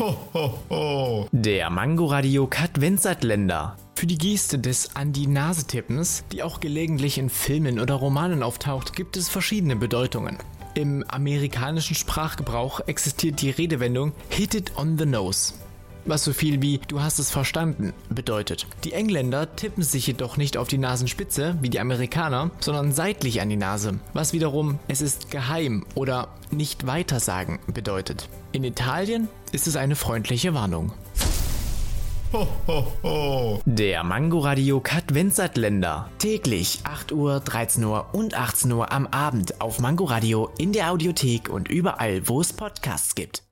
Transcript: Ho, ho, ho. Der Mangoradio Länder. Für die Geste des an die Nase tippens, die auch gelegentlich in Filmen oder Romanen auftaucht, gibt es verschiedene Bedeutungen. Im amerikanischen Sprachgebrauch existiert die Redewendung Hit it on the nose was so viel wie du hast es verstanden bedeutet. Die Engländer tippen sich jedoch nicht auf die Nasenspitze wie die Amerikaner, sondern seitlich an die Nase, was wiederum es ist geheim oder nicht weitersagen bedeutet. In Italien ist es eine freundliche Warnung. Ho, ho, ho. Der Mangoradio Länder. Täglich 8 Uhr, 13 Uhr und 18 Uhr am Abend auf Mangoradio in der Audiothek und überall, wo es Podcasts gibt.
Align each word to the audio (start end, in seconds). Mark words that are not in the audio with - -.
Ho, 0.00 0.16
ho, 0.32 0.58
ho. 0.70 1.28
Der 1.30 1.68
Mangoradio 1.68 2.48
Länder. 3.20 3.76
Für 3.94 4.06
die 4.06 4.16
Geste 4.16 4.58
des 4.58 4.96
an 4.96 5.12
die 5.12 5.26
Nase 5.26 5.66
tippens, 5.66 6.24
die 6.32 6.42
auch 6.42 6.60
gelegentlich 6.60 7.18
in 7.18 7.28
Filmen 7.28 7.78
oder 7.78 7.96
Romanen 7.96 8.42
auftaucht, 8.42 8.96
gibt 8.96 9.18
es 9.18 9.28
verschiedene 9.28 9.76
Bedeutungen. 9.76 10.38
Im 10.74 11.04
amerikanischen 11.06 11.94
Sprachgebrauch 11.94 12.80
existiert 12.86 13.42
die 13.42 13.50
Redewendung 13.50 14.12
Hit 14.30 14.54
it 14.54 14.72
on 14.78 14.96
the 14.96 15.04
nose 15.04 15.52
was 16.04 16.24
so 16.24 16.32
viel 16.32 16.62
wie 16.62 16.80
du 16.88 17.02
hast 17.02 17.18
es 17.18 17.30
verstanden 17.30 17.92
bedeutet. 18.08 18.66
Die 18.84 18.92
Engländer 18.92 19.54
tippen 19.56 19.82
sich 19.82 20.06
jedoch 20.06 20.36
nicht 20.36 20.56
auf 20.56 20.68
die 20.68 20.78
Nasenspitze 20.78 21.56
wie 21.60 21.70
die 21.70 21.80
Amerikaner, 21.80 22.50
sondern 22.60 22.92
seitlich 22.92 23.40
an 23.40 23.48
die 23.48 23.56
Nase, 23.56 24.00
was 24.12 24.32
wiederum 24.32 24.78
es 24.88 25.00
ist 25.00 25.30
geheim 25.30 25.84
oder 25.94 26.28
nicht 26.50 26.86
weitersagen 26.86 27.58
bedeutet. 27.66 28.28
In 28.52 28.64
Italien 28.64 29.28
ist 29.52 29.66
es 29.66 29.76
eine 29.76 29.96
freundliche 29.96 30.54
Warnung. 30.54 30.92
Ho, 32.32 32.46
ho, 32.68 32.86
ho. 33.02 33.60
Der 33.64 34.04
Mangoradio 34.04 34.80
Länder. 35.54 36.08
Täglich 36.18 36.78
8 36.84 37.10
Uhr, 37.10 37.40
13 37.40 37.82
Uhr 37.82 38.06
und 38.12 38.34
18 38.34 38.70
Uhr 38.70 38.92
am 38.92 39.08
Abend 39.08 39.60
auf 39.60 39.80
Mangoradio 39.80 40.48
in 40.56 40.72
der 40.72 40.92
Audiothek 40.92 41.48
und 41.48 41.68
überall, 41.68 42.28
wo 42.28 42.40
es 42.40 42.52
Podcasts 42.52 43.16
gibt. 43.16 43.49